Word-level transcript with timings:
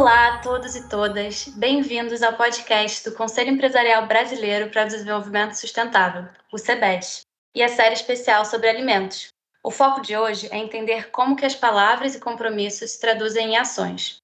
Olá 0.00 0.28
a 0.28 0.38
todos 0.38 0.74
e 0.76 0.88
todas, 0.88 1.48
bem-vindos 1.48 2.22
ao 2.22 2.32
podcast 2.32 3.06
do 3.06 3.14
Conselho 3.14 3.50
Empresarial 3.50 4.06
Brasileiro 4.06 4.70
para 4.70 4.86
o 4.86 4.88
Desenvolvimento 4.88 5.52
Sustentável, 5.52 6.26
o 6.50 6.56
CEBED, 6.56 7.20
e 7.54 7.62
a 7.62 7.68
série 7.68 7.92
especial 7.92 8.46
sobre 8.46 8.70
alimentos. 8.70 9.28
O 9.62 9.70
foco 9.70 10.00
de 10.00 10.16
hoje 10.16 10.48
é 10.50 10.56
entender 10.56 11.10
como 11.10 11.36
que 11.36 11.44
as 11.44 11.54
palavras 11.54 12.14
e 12.14 12.18
compromissos 12.18 12.92
se 12.92 12.98
traduzem 12.98 13.50
em 13.50 13.56
ações. 13.58 14.16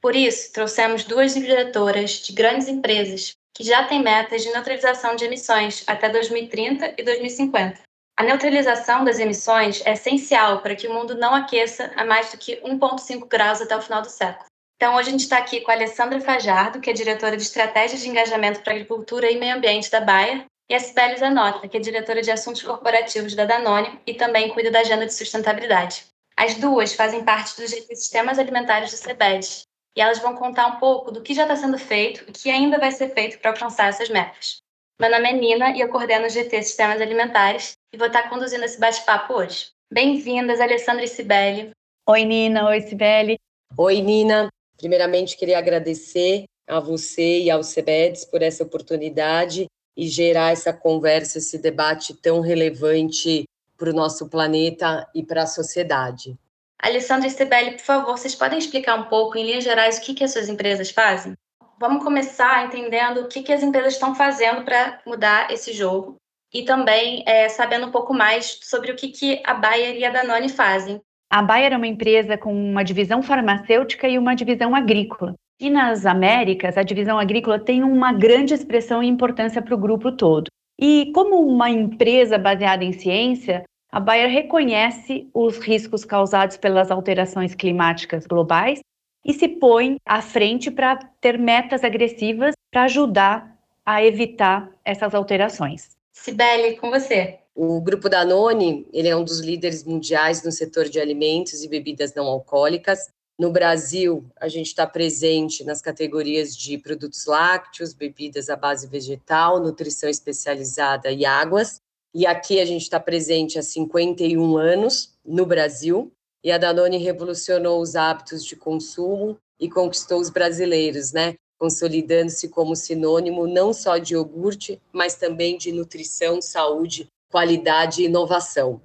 Por 0.00 0.14
isso, 0.14 0.52
trouxemos 0.52 1.02
duas 1.02 1.34
diretoras 1.34 2.12
de 2.12 2.32
grandes 2.32 2.68
empresas 2.68 3.32
que 3.52 3.64
já 3.64 3.88
têm 3.88 4.00
metas 4.00 4.44
de 4.44 4.52
neutralização 4.52 5.16
de 5.16 5.24
emissões 5.24 5.82
até 5.88 6.08
2030 6.10 6.94
e 6.96 7.02
2050. 7.02 7.82
A 8.16 8.22
neutralização 8.22 9.04
das 9.04 9.18
emissões 9.18 9.84
é 9.84 9.94
essencial 9.94 10.62
para 10.62 10.76
que 10.76 10.86
o 10.86 10.94
mundo 10.94 11.16
não 11.16 11.34
aqueça 11.34 11.90
a 11.96 12.04
mais 12.04 12.30
do 12.30 12.38
que 12.38 12.54
1,5 12.60 13.26
graus 13.26 13.60
até 13.60 13.76
o 13.76 13.82
final 13.82 14.00
do 14.00 14.08
século. 14.08 14.53
Então, 14.76 14.96
hoje 14.96 15.08
a 15.08 15.12
gente 15.12 15.20
está 15.20 15.38
aqui 15.38 15.60
com 15.60 15.70
a 15.70 15.74
Alessandra 15.74 16.20
Fajardo, 16.20 16.80
que 16.80 16.90
é 16.90 16.92
diretora 16.92 17.36
de 17.36 17.42
Estratégia 17.42 17.98
de 17.98 18.08
Engajamento 18.08 18.60
para 18.60 18.72
Agricultura 18.72 19.30
e 19.30 19.38
Meio 19.38 19.56
Ambiente 19.56 19.90
da 19.90 20.00
Bayer, 20.00 20.44
e 20.68 20.74
a 20.74 20.80
Sibeli 20.80 21.16
Zanota, 21.16 21.68
que 21.68 21.76
é 21.76 21.80
diretora 21.80 22.22
de 22.22 22.30
Assuntos 22.30 22.62
Corporativos 22.62 23.34
da 23.34 23.44
Danone 23.44 24.00
e 24.06 24.14
também 24.14 24.48
cuida 24.50 24.70
da 24.70 24.80
agenda 24.80 25.06
de 25.06 25.14
sustentabilidade. 25.14 26.06
As 26.36 26.54
duas 26.54 26.94
fazem 26.94 27.24
parte 27.24 27.60
dos 27.60 27.70
sistemas 27.70 28.38
alimentares 28.38 28.90
do 28.90 28.96
CEBED, 28.96 29.64
e 29.96 30.00
elas 30.00 30.18
vão 30.18 30.34
contar 30.34 30.66
um 30.66 30.76
pouco 30.76 31.12
do 31.12 31.22
que 31.22 31.34
já 31.34 31.42
está 31.42 31.54
sendo 31.54 31.78
feito 31.78 32.24
e 32.26 32.30
o 32.30 32.32
que 32.32 32.50
ainda 32.50 32.78
vai 32.78 32.90
ser 32.90 33.10
feito 33.14 33.38
para 33.38 33.52
alcançar 33.52 33.88
essas 33.88 34.08
metas. 34.08 34.58
Meu 35.00 35.10
nome 35.10 35.28
é 35.28 35.32
Nina 35.32 35.76
e 35.76 35.80
eu 35.80 35.88
coordeno 35.88 36.26
o 36.26 36.30
GT 36.30 36.62
Sistemas 36.62 37.00
Alimentares 37.00 37.72
e 37.92 37.96
vou 37.96 38.08
estar 38.08 38.28
conduzindo 38.28 38.64
esse 38.64 38.78
bate-papo 38.78 39.34
hoje. 39.34 39.68
Bem-vindas, 39.92 40.60
Alessandra 40.60 41.04
e 41.04 41.08
Sibeli. 41.08 41.70
Oi, 42.08 42.24
Nina. 42.24 42.66
Oi, 42.68 42.80
Sibeli. 42.80 43.38
Oi, 43.76 44.00
Nina. 44.00 44.48
Primeiramente, 44.84 45.38
queria 45.38 45.56
agradecer 45.56 46.44
a 46.68 46.78
você 46.78 47.40
e 47.40 47.50
ao 47.50 47.62
CEBEDS 47.62 48.26
por 48.26 48.42
essa 48.42 48.64
oportunidade 48.64 49.64
e 49.96 50.06
gerar 50.06 50.52
essa 50.52 50.74
conversa, 50.74 51.38
esse 51.38 51.56
debate 51.56 52.12
tão 52.12 52.42
relevante 52.42 53.44
para 53.78 53.88
o 53.88 53.94
nosso 53.94 54.28
planeta 54.28 55.08
e 55.14 55.24
para 55.24 55.44
a 55.44 55.46
sociedade. 55.46 56.36
Alessandra 56.78 57.28
e 57.28 57.30
Sibeli, 57.30 57.70
por 57.70 57.80
favor, 57.80 58.18
vocês 58.18 58.34
podem 58.34 58.58
explicar 58.58 58.96
um 58.96 59.04
pouco, 59.04 59.38
em 59.38 59.46
linhas 59.46 59.64
gerais, 59.64 59.96
o 59.96 60.02
que, 60.02 60.12
que 60.12 60.22
as 60.22 60.34
suas 60.34 60.50
empresas 60.50 60.90
fazem? 60.90 61.32
Vamos 61.80 62.04
começar 62.04 62.66
entendendo 62.66 63.22
o 63.22 63.28
que, 63.28 63.42
que 63.42 63.54
as 63.54 63.62
empresas 63.62 63.94
estão 63.94 64.14
fazendo 64.14 64.66
para 64.66 65.00
mudar 65.06 65.50
esse 65.50 65.72
jogo 65.72 66.16
e 66.52 66.62
também 66.62 67.24
é, 67.26 67.48
sabendo 67.48 67.86
um 67.86 67.90
pouco 67.90 68.12
mais 68.12 68.58
sobre 68.60 68.92
o 68.92 68.96
que, 68.96 69.08
que 69.08 69.40
a 69.46 69.54
Bayer 69.54 69.96
e 69.96 70.04
a 70.04 70.10
Danone 70.10 70.50
fazem 70.50 71.00
a 71.30 71.42
Bayer 71.42 71.72
é 71.72 71.76
uma 71.76 71.86
empresa 71.86 72.38
com 72.38 72.54
uma 72.54 72.84
divisão 72.84 73.22
farmacêutica 73.22 74.08
e 74.08 74.18
uma 74.18 74.34
divisão 74.34 74.74
agrícola. 74.74 75.34
E 75.60 75.70
nas 75.70 76.04
Américas, 76.04 76.76
a 76.76 76.82
divisão 76.82 77.18
agrícola 77.18 77.58
tem 77.58 77.82
uma 77.82 78.12
grande 78.12 78.54
expressão 78.54 79.02
e 79.02 79.08
importância 79.08 79.62
para 79.62 79.74
o 79.74 79.78
grupo 79.78 80.12
todo. 80.12 80.48
E 80.78 81.12
como 81.14 81.40
uma 81.40 81.70
empresa 81.70 82.36
baseada 82.36 82.84
em 82.84 82.92
ciência, 82.92 83.64
a 83.90 84.00
Bayer 84.00 84.28
reconhece 84.28 85.28
os 85.32 85.58
riscos 85.58 86.04
causados 86.04 86.56
pelas 86.56 86.90
alterações 86.90 87.54
climáticas 87.54 88.26
globais 88.26 88.80
e 89.24 89.32
se 89.32 89.48
põe 89.48 89.96
à 90.04 90.20
frente 90.20 90.70
para 90.70 90.96
ter 91.20 91.38
metas 91.38 91.84
agressivas 91.84 92.54
para 92.72 92.82
ajudar 92.82 93.56
a 93.86 94.04
evitar 94.04 94.68
essas 94.84 95.14
alterações. 95.14 95.90
Sibeli, 96.12 96.76
com 96.76 96.90
você. 96.90 97.38
O 97.56 97.80
grupo 97.80 98.08
Danone, 98.08 98.84
ele 98.92 99.06
é 99.06 99.16
um 99.16 99.22
dos 99.22 99.38
líderes 99.38 99.84
mundiais 99.84 100.42
no 100.42 100.50
setor 100.50 100.88
de 100.88 100.98
alimentos 100.98 101.62
e 101.62 101.68
bebidas 101.68 102.12
não 102.12 102.26
alcoólicas. 102.26 103.08
No 103.38 103.52
Brasil, 103.52 104.24
a 104.40 104.48
gente 104.48 104.66
está 104.66 104.84
presente 104.88 105.62
nas 105.62 105.80
categorias 105.80 106.56
de 106.56 106.76
produtos 106.78 107.26
lácteos, 107.26 107.94
bebidas 107.94 108.50
à 108.50 108.56
base 108.56 108.88
vegetal, 108.88 109.60
nutrição 109.60 110.10
especializada 110.10 111.12
e 111.12 111.24
águas. 111.24 111.80
E 112.12 112.26
aqui 112.26 112.60
a 112.60 112.64
gente 112.64 112.82
está 112.82 112.98
presente 112.98 113.56
há 113.56 113.62
51 113.62 114.56
anos 114.56 115.14
no 115.24 115.46
Brasil. 115.46 116.12
E 116.42 116.50
a 116.50 116.58
Danone 116.58 116.98
revolucionou 116.98 117.80
os 117.80 117.94
hábitos 117.94 118.44
de 118.44 118.56
consumo 118.56 119.38
e 119.60 119.70
conquistou 119.70 120.20
os 120.20 120.28
brasileiros, 120.28 121.12
né? 121.12 121.34
Consolidando-se 121.56 122.48
como 122.48 122.74
sinônimo 122.74 123.46
não 123.46 123.72
só 123.72 123.96
de 123.96 124.14
iogurte, 124.14 124.80
mas 124.92 125.14
também 125.14 125.56
de 125.56 125.70
nutrição, 125.70 126.42
saúde 126.42 127.08
qualidade 127.34 128.00
e 128.00 128.04
inovação. 128.04 128.80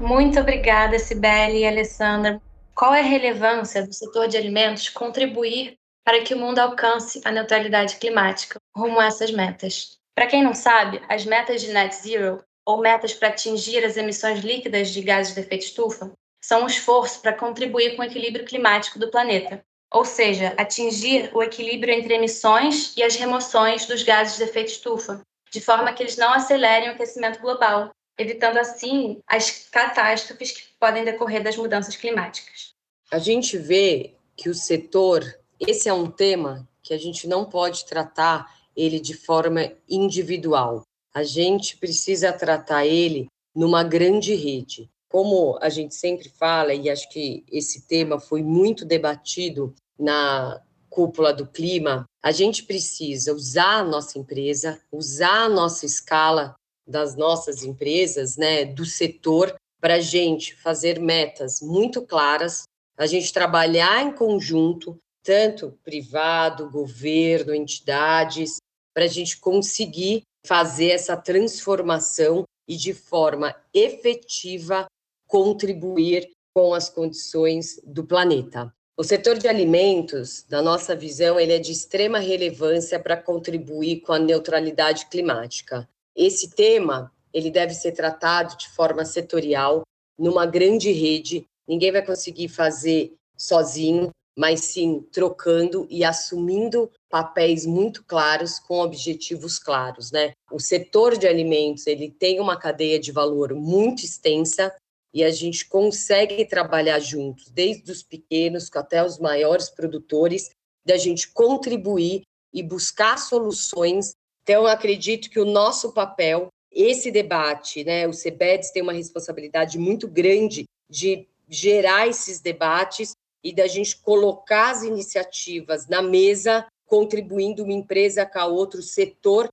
Muito 0.00 0.40
obrigada, 0.40 0.98
Sibeli 0.98 1.60
e 1.60 1.66
Alessandra. 1.68 2.42
Qual 2.74 2.92
é 2.92 2.98
a 2.98 3.04
relevância 3.04 3.86
do 3.86 3.92
setor 3.92 4.26
de 4.26 4.36
alimentos 4.36 4.88
contribuir 4.88 5.78
para 6.04 6.20
que 6.22 6.34
o 6.34 6.36
mundo 6.36 6.58
alcance 6.58 7.20
a 7.24 7.30
neutralidade 7.30 7.94
climática 7.98 8.58
rumo 8.76 8.98
a 8.98 9.06
essas 9.06 9.30
metas? 9.30 9.98
Para 10.16 10.26
quem 10.26 10.42
não 10.42 10.52
sabe, 10.52 11.00
as 11.08 11.24
metas 11.24 11.60
de 11.60 11.72
net 11.72 11.94
zero, 11.94 12.42
ou 12.66 12.80
metas 12.80 13.14
para 13.14 13.28
atingir 13.28 13.84
as 13.84 13.96
emissões 13.96 14.40
líquidas 14.40 14.90
de 14.90 15.02
gases 15.02 15.32
de 15.32 15.40
efeito 15.42 15.66
estufa, 15.66 16.10
são 16.42 16.64
um 16.64 16.66
esforço 16.66 17.22
para 17.22 17.34
contribuir 17.34 17.94
com 17.94 18.02
o 18.02 18.04
equilíbrio 18.04 18.44
climático 18.44 18.98
do 18.98 19.12
planeta, 19.12 19.64
ou 19.94 20.04
seja, 20.04 20.54
atingir 20.56 21.30
o 21.32 21.40
equilíbrio 21.40 21.94
entre 21.94 22.14
emissões 22.14 22.96
e 22.96 23.02
as 23.04 23.14
remoções 23.14 23.86
dos 23.86 24.02
gases 24.02 24.36
de 24.36 24.42
efeito 24.42 24.72
estufa, 24.72 25.22
de 25.56 25.62
forma 25.62 25.90
que 25.94 26.02
eles 26.02 26.18
não 26.18 26.34
acelerem 26.34 26.90
o 26.90 26.92
aquecimento 26.92 27.40
global, 27.40 27.88
evitando 28.18 28.58
assim 28.58 29.22
as 29.26 29.66
catástrofes 29.70 30.52
que 30.52 30.62
podem 30.78 31.02
decorrer 31.02 31.42
das 31.42 31.56
mudanças 31.56 31.96
climáticas. 31.96 32.74
A 33.10 33.18
gente 33.18 33.56
vê 33.56 34.16
que 34.36 34.50
o 34.50 34.54
setor, 34.54 35.24
esse 35.58 35.88
é 35.88 35.94
um 35.94 36.10
tema 36.10 36.68
que 36.82 36.92
a 36.92 36.98
gente 36.98 37.26
não 37.26 37.46
pode 37.46 37.86
tratar 37.86 38.54
ele 38.76 39.00
de 39.00 39.14
forma 39.14 39.72
individual. 39.88 40.82
A 41.14 41.22
gente 41.22 41.78
precisa 41.78 42.34
tratar 42.34 42.84
ele 42.84 43.26
numa 43.54 43.82
grande 43.82 44.34
rede. 44.34 44.90
Como 45.08 45.58
a 45.62 45.70
gente 45.70 45.94
sempre 45.94 46.28
fala, 46.28 46.74
e 46.74 46.90
acho 46.90 47.08
que 47.08 47.46
esse 47.50 47.86
tema 47.88 48.20
foi 48.20 48.42
muito 48.42 48.84
debatido 48.84 49.74
na 49.98 50.60
cúpula 50.96 51.30
do 51.30 51.46
clima, 51.46 52.08
a 52.24 52.32
gente 52.32 52.62
precisa 52.62 53.34
usar 53.34 53.80
a 53.80 53.84
nossa 53.84 54.18
empresa, 54.18 54.80
usar 54.90 55.44
a 55.44 55.48
nossa 55.48 55.84
escala 55.84 56.56
das 56.88 57.14
nossas 57.14 57.62
empresas, 57.62 58.38
né, 58.38 58.64
do 58.64 58.86
setor, 58.86 59.54
para 59.78 59.96
a 59.96 60.00
gente 60.00 60.56
fazer 60.56 60.98
metas 60.98 61.60
muito 61.60 62.00
claras, 62.00 62.62
a 62.96 63.04
gente 63.04 63.30
trabalhar 63.30 64.02
em 64.02 64.10
conjunto, 64.10 64.96
tanto 65.22 65.78
privado, 65.84 66.70
governo, 66.70 67.54
entidades, 67.54 68.56
para 68.94 69.04
a 69.04 69.08
gente 69.08 69.38
conseguir 69.38 70.22
fazer 70.46 70.92
essa 70.92 71.14
transformação 71.14 72.44
e 72.66 72.74
de 72.74 72.94
forma 72.94 73.54
efetiva 73.74 74.86
contribuir 75.28 76.30
com 76.54 76.72
as 76.72 76.88
condições 76.88 77.78
do 77.84 78.02
planeta. 78.02 78.72
O 78.98 79.04
setor 79.04 79.36
de 79.36 79.46
alimentos, 79.46 80.46
na 80.48 80.62
nossa 80.62 80.96
visão, 80.96 81.38
ele 81.38 81.52
é 81.52 81.58
de 81.58 81.70
extrema 81.70 82.18
relevância 82.18 82.98
para 82.98 83.14
contribuir 83.14 84.00
com 84.00 84.14
a 84.14 84.18
neutralidade 84.18 85.04
climática. 85.10 85.86
Esse 86.16 86.48
tema, 86.52 87.12
ele 87.30 87.50
deve 87.50 87.74
ser 87.74 87.92
tratado 87.92 88.56
de 88.56 88.70
forma 88.70 89.04
setorial, 89.04 89.82
numa 90.18 90.46
grande 90.46 90.90
rede. 90.92 91.46
Ninguém 91.68 91.92
vai 91.92 92.00
conseguir 92.00 92.48
fazer 92.48 93.12
sozinho, 93.36 94.08
mas 94.34 94.60
sim 94.60 95.06
trocando 95.12 95.86
e 95.90 96.02
assumindo 96.02 96.90
papéis 97.10 97.66
muito 97.66 98.02
claros 98.02 98.58
com 98.58 98.80
objetivos 98.80 99.58
claros, 99.58 100.10
né? 100.10 100.32
O 100.50 100.58
setor 100.58 101.18
de 101.18 101.28
alimentos, 101.28 101.86
ele 101.86 102.10
tem 102.10 102.40
uma 102.40 102.56
cadeia 102.56 102.98
de 102.98 103.12
valor 103.12 103.54
muito 103.54 104.06
extensa, 104.06 104.74
e 105.12 105.24
a 105.24 105.30
gente 105.30 105.66
consegue 105.66 106.44
trabalhar 106.44 106.98
juntos, 106.98 107.50
desde 107.50 107.90
os 107.90 108.02
pequenos 108.02 108.70
até 108.74 109.04
os 109.04 109.18
maiores 109.18 109.70
produtores, 109.70 110.50
da 110.84 110.96
gente 110.96 111.32
contribuir 111.32 112.22
e 112.52 112.62
buscar 112.62 113.18
soluções. 113.18 114.14
Então, 114.42 114.66
acredito 114.66 115.28
que 115.28 115.40
o 115.40 115.44
nosso 115.44 115.92
papel, 115.92 116.48
esse 116.70 117.10
debate, 117.10 117.82
né, 117.84 118.06
o 118.06 118.12
CEBEDS 118.12 118.70
tem 118.70 118.82
uma 118.82 118.92
responsabilidade 118.92 119.78
muito 119.78 120.06
grande 120.06 120.64
de 120.88 121.26
gerar 121.48 122.06
esses 122.06 122.40
debates 122.40 123.12
e 123.42 123.52
da 123.52 123.66
gente 123.66 123.96
colocar 123.98 124.70
as 124.70 124.82
iniciativas 124.82 125.86
na 125.86 126.02
mesa, 126.02 126.66
contribuindo 126.86 127.62
uma 127.62 127.72
empresa 127.72 128.26
com 128.26 128.38
a 128.38 128.46
outro 128.46 128.82
setor. 128.82 129.48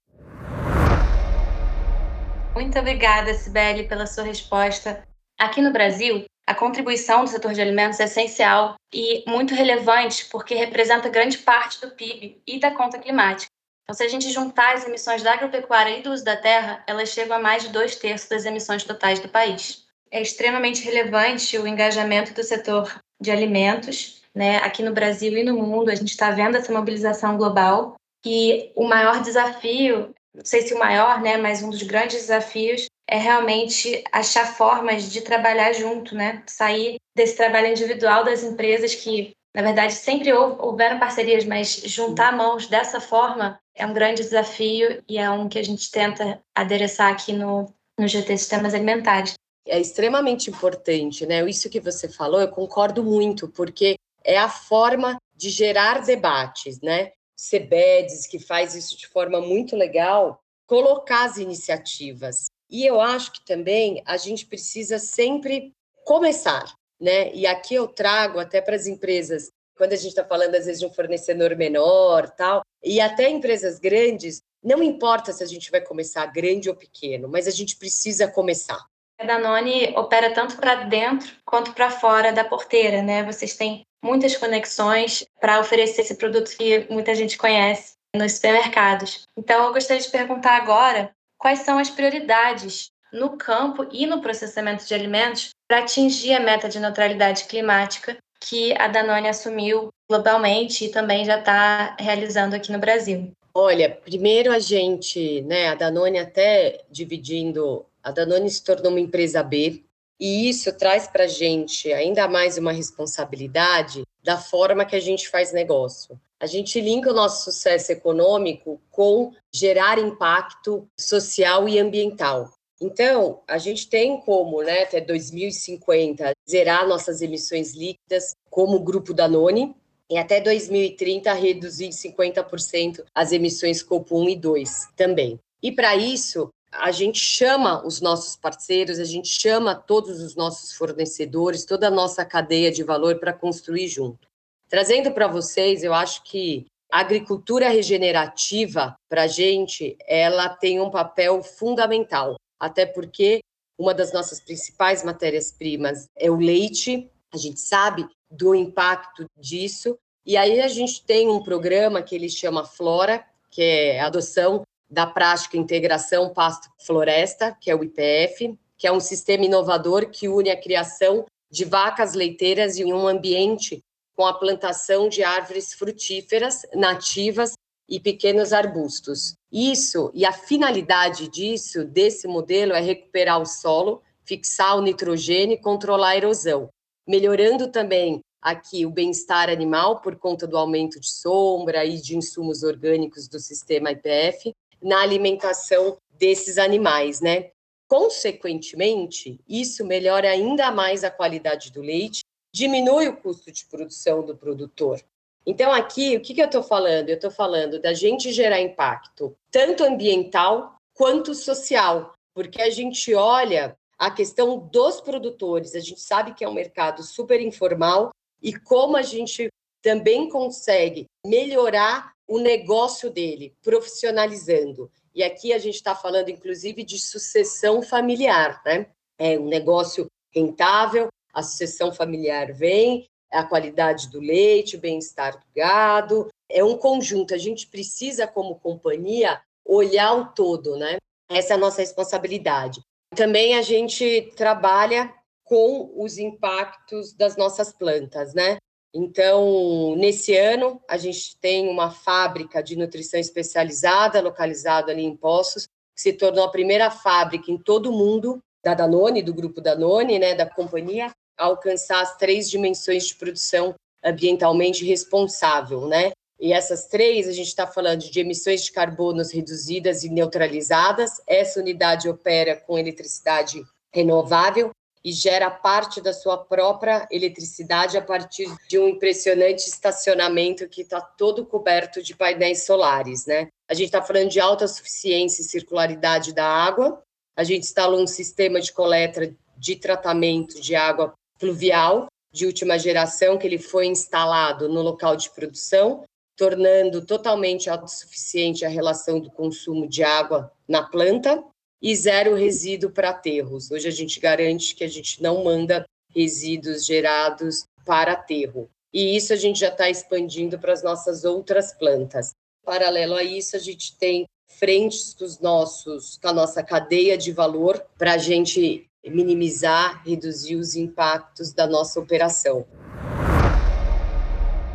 Muito 2.53 2.77
obrigada, 2.77 3.33
Sibeli, 3.33 3.87
pela 3.87 4.05
sua 4.05 4.23
resposta. 4.23 5.07
Aqui 5.39 5.61
no 5.61 5.71
Brasil, 5.71 6.25
a 6.45 6.53
contribuição 6.53 7.23
do 7.23 7.29
setor 7.29 7.53
de 7.53 7.61
alimentos 7.61 7.99
é 7.99 8.03
essencial 8.03 8.75
e 8.93 9.23
muito 9.27 9.53
relevante 9.53 10.25
porque 10.29 10.55
representa 10.55 11.09
grande 11.09 11.37
parte 11.37 11.79
do 11.81 11.91
PIB 11.91 12.41
e 12.45 12.59
da 12.59 12.71
conta 12.71 12.99
climática. 12.99 13.51
Então, 13.83 13.95
se 13.95 14.03
a 14.03 14.07
gente 14.07 14.29
juntar 14.29 14.75
as 14.75 14.87
emissões 14.87 15.21
da 15.21 15.33
agropecuária 15.33 15.97
e 15.97 16.01
do 16.01 16.11
uso 16.11 16.23
da 16.23 16.37
terra, 16.37 16.83
elas 16.87 17.09
chegam 17.09 17.35
a 17.35 17.39
mais 17.39 17.63
de 17.63 17.69
dois 17.69 17.95
terços 17.95 18.29
das 18.29 18.45
emissões 18.45 18.83
totais 18.83 19.19
do 19.19 19.27
país. 19.27 19.85
É 20.09 20.21
extremamente 20.21 20.83
relevante 20.83 21.57
o 21.57 21.67
engajamento 21.67 22.33
do 22.33 22.43
setor 22.43 23.01
de 23.19 23.31
alimentos 23.31 24.21
né, 24.33 24.57
aqui 24.57 24.81
no 24.81 24.93
Brasil 24.93 25.37
e 25.37 25.43
no 25.43 25.55
mundo. 25.55 25.89
A 25.89 25.95
gente 25.95 26.11
está 26.11 26.31
vendo 26.31 26.55
essa 26.55 26.71
mobilização 26.71 27.37
global 27.37 27.95
e 28.25 28.71
o 28.75 28.87
maior 28.87 29.21
desafio, 29.21 30.13
não 30.33 30.45
sei 30.45 30.61
se 30.61 30.73
o 30.73 30.79
maior, 30.79 31.21
né, 31.21 31.37
mas 31.37 31.61
um 31.61 31.69
dos 31.69 31.83
grandes 31.83 32.15
desafios 32.17 32.87
é 33.07 33.17
realmente 33.17 34.03
achar 34.11 34.45
formas 34.45 35.11
de 35.11 35.21
trabalhar 35.21 35.73
junto, 35.73 36.15
né, 36.15 36.43
sair 36.47 36.97
desse 37.15 37.35
trabalho 37.35 37.67
individual 37.67 38.23
das 38.23 38.43
empresas 38.43 38.95
que 38.95 39.33
na 39.55 39.61
verdade, 39.61 39.93
sempre 39.93 40.33
houveram 40.33 40.99
parcerias, 40.99 41.45
mas 41.45 41.75
juntar 41.85 42.35
mãos 42.35 42.65
dessa 42.65 42.99
forma 42.99 43.59
é 43.75 43.85
um 43.85 43.93
grande 43.93 44.23
desafio 44.23 45.03
e 45.07 45.17
é 45.17 45.29
um 45.29 45.47
que 45.47 45.59
a 45.59 45.63
gente 45.63 45.91
tenta 45.91 46.41
adereçar 46.55 47.11
aqui 47.11 47.33
no, 47.33 47.71
no 47.99 48.07
GT 48.07 48.35
Sistemas 48.35 48.73
Alimentares. 48.73 49.35
É 49.67 49.79
extremamente 49.79 50.49
importante, 50.49 51.25
né? 51.25 51.47
Isso 51.47 51.69
que 51.69 51.79
você 51.79 52.09
falou, 52.09 52.41
eu 52.41 52.49
concordo 52.49 53.03
muito, 53.03 53.47
porque 53.47 53.95
é 54.23 54.37
a 54.37 54.49
forma 54.49 55.17
de 55.35 55.49
gerar 55.49 55.99
debates, 55.99 56.81
né? 56.81 57.11
CBEDS, 57.37 58.25
que 58.25 58.39
faz 58.39 58.73
isso 58.73 58.97
de 58.97 59.07
forma 59.07 59.39
muito 59.39 59.75
legal, 59.75 60.39
colocar 60.65 61.25
as 61.25 61.37
iniciativas. 61.37 62.47
E 62.73 62.87
eu 62.87 62.99
acho 62.99 63.33
que 63.33 63.45
também 63.45 64.01
a 64.03 64.17
gente 64.17 64.47
precisa 64.47 64.97
sempre 64.97 65.71
começar, 66.03 66.73
né? 66.99 67.31
E 67.31 67.45
aqui 67.45 67.75
eu 67.75 67.87
trago 67.87 68.39
até 68.39 68.59
para 68.59 68.75
as 68.75 68.87
empresas, 68.87 69.51
quando 69.77 69.93
a 69.93 69.95
gente 69.95 70.07
está 70.07 70.25
falando 70.25 70.55
às 70.55 70.65
vezes 70.65 70.79
de 70.79 70.87
um 70.87 70.91
fornecedor 70.91 71.55
menor, 71.55 72.31
tal, 72.31 72.63
e 72.83 72.99
até 72.99 73.29
empresas 73.29 73.77
grandes, 73.77 74.41
não 74.63 74.81
importa 74.81 75.31
se 75.31 75.43
a 75.43 75.45
gente 75.45 75.69
vai 75.69 75.81
começar 75.81 76.25
grande 76.25 76.67
ou 76.67 76.75
pequeno, 76.75 77.29
mas 77.29 77.47
a 77.47 77.51
gente 77.51 77.75
precisa 77.75 78.27
começar. 78.27 78.83
A 79.19 79.23
Danone 79.23 79.93
opera 79.95 80.33
tanto 80.33 80.55
para 80.55 80.73
dentro 80.85 81.31
quanto 81.45 81.73
para 81.73 81.91
fora 81.91 82.33
da 82.33 82.43
porteira, 82.43 83.03
né? 83.03 83.21
Vocês 83.23 83.55
têm 83.55 83.85
muitas 84.03 84.35
conexões 84.35 85.23
para 85.39 85.59
oferecer 85.59 86.01
esse 86.01 86.15
produto 86.15 86.57
que 86.57 86.87
muita 86.89 87.13
gente 87.13 87.37
conhece 87.37 87.93
nos 88.15 88.33
supermercados. 88.33 89.27
Então, 89.37 89.65
eu 89.65 89.73
gostaria 89.73 90.01
de 90.01 90.09
perguntar 90.09 90.57
agora 90.57 91.13
quais 91.43 91.59
são 91.59 91.77
as 91.77 91.89
prioridades 91.89 92.89
no 93.11 93.35
campo 93.35 93.85
e 93.91 94.07
no 94.07 94.21
processamento 94.21 94.87
de 94.87 94.93
alimentos 94.93 95.49
para 95.67 95.79
atingir 95.79 96.33
a 96.33 96.39
meta 96.39 96.69
de 96.69 96.79
neutralidade 96.79 97.43
climática 97.43 98.15
que 98.39 98.73
a 98.77 98.87
Danone 98.87 99.27
assumiu 99.27 99.89
globalmente 100.09 100.85
e 100.85 100.89
também 100.89 101.25
já 101.25 101.37
está 101.37 101.97
realizando 101.99 102.55
aqui 102.55 102.71
no 102.71 102.79
Brasil. 102.79 103.33
Olha, 103.53 103.89
primeiro 103.89 104.53
a 104.53 104.59
gente, 104.59 105.41
né, 105.41 105.67
a 105.67 105.75
Danone 105.75 106.17
até 106.17 106.79
dividindo, 106.89 107.85
a 108.01 108.09
Danone 108.09 108.49
se 108.49 108.63
tornou 108.63 108.89
uma 108.89 108.99
empresa 109.01 109.43
B, 109.43 109.83
e 110.17 110.49
isso 110.49 110.71
traz 110.71 111.07
para 111.07 111.25
a 111.25 111.27
gente 111.27 111.91
ainda 111.91 112.25
mais 112.25 112.57
uma 112.57 112.71
responsabilidade 112.71 114.03
da 114.23 114.37
forma 114.37 114.85
que 114.85 114.95
a 114.95 115.01
gente 115.01 115.27
faz 115.27 115.51
negócio. 115.51 116.17
A 116.43 116.45
gente 116.45 116.81
linka 116.81 117.09
o 117.09 117.13
nosso 117.13 117.49
sucesso 117.49 117.89
econômico 117.93 118.77
com 118.91 119.31
gerar 119.49 119.97
impacto 119.97 120.85
social 120.99 121.69
e 121.69 121.79
ambiental. 121.79 122.51
Então, 122.81 123.39
a 123.47 123.57
gente 123.57 123.87
tem 123.87 124.19
como, 124.19 124.61
né, 124.61 124.83
até 124.83 124.99
2050, 124.99 126.33
zerar 126.45 126.85
nossas 126.85 127.21
emissões 127.21 127.73
líquidas 127.73 128.35
como 128.49 128.81
grupo 128.81 129.13
Danone, 129.13 129.73
e 130.09 130.17
até 130.17 130.41
2030 130.41 131.31
reduzir 131.31 131.93
50% 131.93 133.05
as 133.15 133.31
emissões 133.31 133.77
Scope 133.77 134.13
1 134.13 134.27
e 134.27 134.35
2 134.35 134.87
também. 134.97 135.39
E 135.61 135.71
para 135.71 135.95
isso, 135.95 136.49
a 136.73 136.91
gente 136.91 137.19
chama 137.19 137.87
os 137.87 138.01
nossos 138.01 138.35
parceiros, 138.35 138.99
a 138.99 139.05
gente 139.05 139.29
chama 139.29 139.75
todos 139.75 140.19
os 140.19 140.35
nossos 140.35 140.73
fornecedores, 140.73 141.63
toda 141.63 141.87
a 141.87 141.91
nossa 141.91 142.25
cadeia 142.25 142.69
de 142.69 142.83
valor 142.83 143.17
para 143.17 143.31
construir 143.31 143.87
junto. 143.87 144.32
Trazendo 144.73 145.11
para 145.11 145.27
vocês, 145.27 145.83
eu 145.83 145.93
acho 145.93 146.23
que 146.23 146.65
a 146.91 147.01
agricultura 147.01 147.69
regenerativa, 147.69 148.95
para 149.07 149.25
a 149.25 149.27
gente, 149.27 149.95
ela 150.07 150.49
tem 150.49 150.81
um 150.81 150.89
papel 150.89 151.43
fundamental. 151.43 152.37
Até 152.59 152.83
porque 152.83 153.41
uma 153.77 153.93
das 153.93 154.11
nossas 154.11 154.41
principais 154.41 155.03
matérias-primas 155.03 156.07
é 156.17 156.31
o 156.31 156.37
leite, 156.37 157.07
a 157.31 157.37
gente 157.37 157.59
sabe 157.59 158.07
do 158.31 158.55
impacto 158.55 159.25
disso, 159.37 159.95
e 160.25 160.35
aí 160.35 160.59
a 160.59 160.67
gente 160.67 161.05
tem 161.05 161.29
um 161.29 161.43
programa 161.43 162.01
que 162.01 162.15
ele 162.15 162.27
chama 162.27 162.65
Flora, 162.65 163.23
que 163.51 163.61
é 163.61 163.99
a 163.99 164.07
adoção 164.07 164.63
da 164.89 165.05
prática 165.05 165.55
integração 165.55 166.33
pasto-floresta, 166.33 167.55
que 167.61 167.69
é 167.69 167.75
o 167.75 167.83
IPF, 167.83 168.57
que 168.75 168.87
é 168.87 168.91
um 168.91 168.99
sistema 168.99 169.45
inovador 169.45 170.09
que 170.09 170.27
une 170.27 170.49
a 170.49 170.59
criação 170.59 171.27
de 171.51 171.63
vacas 171.63 172.15
leiteiras 172.15 172.79
em 172.79 172.91
um 172.91 173.07
ambiente 173.07 173.83
com 174.15 174.25
a 174.25 174.33
plantação 174.33 175.09
de 175.09 175.23
árvores 175.23 175.73
frutíferas 175.73 176.61
nativas 176.73 177.53
e 177.89 177.99
pequenos 177.99 178.53
arbustos. 178.53 179.35
Isso 179.51 180.11
e 180.13 180.25
a 180.25 180.31
finalidade 180.31 181.27
disso, 181.27 181.85
desse 181.85 182.27
modelo, 182.27 182.73
é 182.73 182.79
recuperar 182.79 183.41
o 183.41 183.45
solo, 183.45 184.01
fixar 184.23 184.77
o 184.77 184.81
nitrogênio 184.81 185.55
e 185.55 185.61
controlar 185.61 186.09
a 186.09 186.17
erosão, 186.17 186.69
melhorando 187.07 187.67
também 187.67 188.21
aqui 188.41 188.85
o 188.85 188.89
bem-estar 188.89 189.49
animal 189.49 190.01
por 190.01 190.15
conta 190.17 190.45
do 190.45 190.57
aumento 190.57 190.99
de 190.99 191.09
sombra 191.09 191.85
e 191.85 192.01
de 192.01 192.17
insumos 192.17 192.63
orgânicos 192.63 193.27
do 193.27 193.39
sistema 193.39 193.91
IPF 193.91 194.51
na 194.81 195.01
alimentação 195.01 195.97
desses 196.11 196.57
animais, 196.57 197.21
né? 197.21 197.51
Consequentemente, 197.87 199.39
isso 199.47 199.85
melhora 199.85 200.29
ainda 200.29 200.71
mais 200.71 201.03
a 201.03 201.11
qualidade 201.11 201.71
do 201.71 201.81
leite, 201.81 202.21
diminui 202.53 203.07
o 203.07 203.17
custo 203.17 203.51
de 203.51 203.65
produção 203.65 204.23
do 204.23 204.35
produtor, 204.37 205.03
então, 205.45 205.73
aqui, 205.73 206.15
o 206.15 206.21
que, 206.21 206.33
que 206.33 206.41
eu 206.41 206.45
estou 206.45 206.63
falando? 206.63 207.09
Eu 207.09 207.15
estou 207.15 207.31
falando 207.31 207.79
da 207.79 207.93
gente 207.93 208.31
gerar 208.31 208.61
impacto, 208.61 209.35
tanto 209.51 209.83
ambiental 209.83 210.75
quanto 210.93 211.35
social, 211.35 212.13
porque 212.33 212.61
a 212.61 212.69
gente 212.69 213.13
olha 213.13 213.77
a 213.97 214.09
questão 214.09 214.57
dos 214.57 215.01
produtores, 215.01 215.75
a 215.75 215.79
gente 215.79 215.99
sabe 215.99 216.33
que 216.33 216.43
é 216.43 216.49
um 216.49 216.53
mercado 216.53 217.03
super 217.03 217.41
informal 217.41 218.11
e 218.41 218.53
como 218.53 218.95
a 218.95 219.01
gente 219.01 219.49
também 219.81 220.29
consegue 220.29 221.05
melhorar 221.25 222.13
o 222.27 222.39
negócio 222.39 223.09
dele, 223.09 223.53
profissionalizando. 223.61 224.89
E 225.13 225.21
aqui 225.21 225.51
a 225.51 225.57
gente 225.57 225.75
está 225.75 225.93
falando, 225.93 226.29
inclusive, 226.29 226.83
de 226.83 226.97
sucessão 226.97 227.81
familiar, 227.81 228.61
né? 228.65 228.87
É 229.19 229.37
um 229.37 229.47
negócio 229.47 230.07
rentável, 230.33 231.09
a 231.33 231.41
sucessão 231.41 231.91
familiar 231.91 232.53
vem, 232.53 233.07
a 233.31 233.43
qualidade 233.43 234.09
do 234.09 234.19
leite, 234.19 234.75
o 234.75 234.79
bem-estar 234.79 235.37
do 235.37 235.45
gado. 235.55 236.29
É 236.49 236.63
um 236.63 236.77
conjunto. 236.77 237.33
A 237.33 237.37
gente 237.37 237.67
precisa, 237.67 238.27
como 238.27 238.59
companhia, 238.59 239.41
olhar 239.65 240.13
o 240.13 240.25
todo, 240.33 240.77
né? 240.77 240.97
Essa 241.29 241.53
é 241.53 241.55
a 241.55 241.59
nossa 241.59 241.81
responsabilidade. 241.81 242.81
Também 243.15 243.55
a 243.55 243.61
gente 243.61 244.31
trabalha 244.35 245.11
com 245.43 245.91
os 245.95 246.17
impactos 246.17 247.13
das 247.13 247.35
nossas 247.35 247.71
plantas, 247.71 248.33
né? 248.33 248.57
Então, 248.93 249.95
nesse 249.97 250.35
ano, 250.37 250.79
a 250.87 250.97
gente 250.97 251.37
tem 251.39 251.67
uma 251.67 251.89
fábrica 251.89 252.61
de 252.61 252.75
nutrição 252.75 253.19
especializada 253.19 254.21
localizada 254.21 254.91
ali 254.91 255.03
em 255.03 255.15
Poços, 255.15 255.65
que 255.95 256.01
se 256.01 256.13
tornou 256.13 256.43
a 256.43 256.51
primeira 256.51 256.91
fábrica 256.91 257.51
em 257.51 257.57
todo 257.57 257.89
o 257.89 257.97
mundo 257.97 258.39
da 258.63 258.73
Danone, 258.75 259.23
do 259.23 259.33
grupo 259.33 259.59
Danone, 259.59 260.19
né, 260.19 260.35
da 260.35 260.45
companhia, 260.45 261.11
alcançar 261.37 262.01
as 262.01 262.17
três 262.17 262.49
dimensões 262.49 263.07
de 263.07 263.15
produção 263.15 263.75
ambientalmente 264.03 264.85
responsável, 264.85 265.87
né? 265.87 266.11
E 266.39 266.51
essas 266.51 266.87
três, 266.87 267.27
a 267.27 267.31
gente 267.31 267.47
está 267.47 267.65
falando 267.65 268.01
de 268.01 268.19
emissões 268.19 268.63
de 268.63 268.71
carbonos 268.71 269.31
reduzidas 269.31 270.03
e 270.03 270.09
neutralizadas. 270.09 271.21
Essa 271.25 271.59
unidade 271.59 272.09
opera 272.09 272.57
com 272.57 272.77
eletricidade 272.77 273.63
renovável 273.93 274.71
e 275.05 275.11
gera 275.11 275.49
parte 275.51 276.01
da 276.01 276.13
sua 276.13 276.37
própria 276.37 277.07
eletricidade 277.11 277.97
a 277.97 278.01
partir 278.01 278.49
de 278.67 278.79
um 278.79 278.87
impressionante 278.87 279.67
estacionamento 279.67 280.67
que 280.67 280.81
está 280.81 281.01
todo 281.01 281.45
coberto 281.45 282.01
de 282.01 282.15
painéis 282.15 282.65
solares, 282.65 283.25
né? 283.25 283.47
A 283.69 283.73
gente 283.73 283.87
está 283.87 284.01
falando 284.01 284.29
de 284.29 284.39
alta 284.39 284.67
suficiência 284.67 285.41
e 285.41 285.45
circularidade 285.45 286.33
da 286.33 286.45
água. 286.45 287.01
A 287.35 287.43
gente 287.43 287.63
instalou 287.63 288.01
um 288.01 288.07
sistema 288.07 288.61
de 288.61 288.71
coleta 288.71 289.33
de 289.57 289.75
tratamento 289.75 290.59
de 290.59 290.75
água 290.75 291.13
fluvial 291.43 292.07
de 292.31 292.45
última 292.45 292.79
geração, 292.79 293.37
que 293.37 293.45
ele 293.45 293.57
foi 293.57 293.85
instalado 293.85 294.69
no 294.69 294.81
local 294.81 295.17
de 295.17 295.29
produção, 295.29 296.05
tornando 296.37 297.05
totalmente 297.05 297.69
autossuficiente 297.69 298.63
a 298.63 298.69
relação 298.69 299.19
do 299.19 299.29
consumo 299.29 299.85
de 299.85 300.03
água 300.03 300.49
na 300.65 300.81
planta 300.81 301.43
e 301.81 301.93
zero 301.97 302.33
resíduo 302.33 302.89
para 302.89 303.09
aterros. 303.09 303.69
Hoje 303.69 303.89
a 303.89 303.91
gente 303.91 304.21
garante 304.21 304.73
que 304.73 304.85
a 304.85 304.87
gente 304.87 305.21
não 305.21 305.43
manda 305.43 305.85
resíduos 306.15 306.85
gerados 306.85 307.65
para 307.85 308.13
aterro. 308.13 308.69
E 308.93 309.17
isso 309.17 309.33
a 309.33 309.35
gente 309.35 309.59
já 309.59 309.67
está 309.67 309.89
expandindo 309.89 310.57
para 310.57 310.71
as 310.71 310.81
nossas 310.81 311.25
outras 311.25 311.73
plantas. 311.73 312.31
Paralelo 312.63 313.15
a 313.15 313.23
isso, 313.23 313.57
a 313.57 313.59
gente 313.59 313.97
tem 313.97 314.25
frentes 314.47 315.13
dos 315.13 315.39
nossos, 315.39 316.17
com 316.17 316.29
a 316.29 316.33
nossa 316.33 316.63
cadeia 316.63 317.17
de 317.17 317.33
valor 317.33 317.85
para 317.97 318.13
a 318.13 318.17
gente 318.17 318.87
minimizar, 319.09 320.01
reduzir 320.05 320.55
os 320.55 320.75
impactos 320.75 321.53
da 321.53 321.67
nossa 321.67 321.99
operação. 321.99 322.65